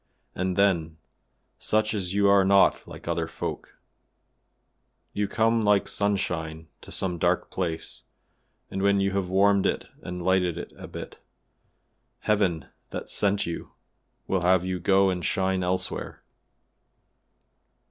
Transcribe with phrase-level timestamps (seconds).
[0.33, 0.97] And then,
[1.59, 3.75] such as you are not like other folk;
[5.13, 8.01] you come like sunshine to some dark place,
[8.71, 11.19] and when you have warmed it and lighted it a bit,
[12.21, 13.73] Heaven, that sent you,
[14.25, 16.23] will have you go and shine elsewhere.